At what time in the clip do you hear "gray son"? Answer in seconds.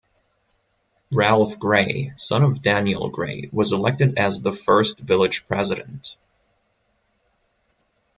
1.59-2.43